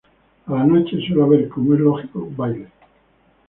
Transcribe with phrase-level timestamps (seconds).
[0.47, 2.67] A la noche, suele haber, como es lógico, baile.